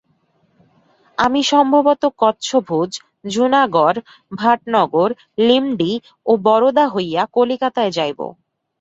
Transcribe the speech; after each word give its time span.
আমি 1.17 1.41
সম্ভবত 1.43 2.03
কচ্ছভুজ, 2.17 2.91
জুনাগড়, 3.29 3.97
ভাটনগর, 4.31 5.09
লিমডি 5.47 5.93
ও 6.25 6.31
বরোদা 6.45 6.85
হইয়া 6.87 7.21
কলিকাতায় 7.35 7.91
যাইব। 7.91 8.19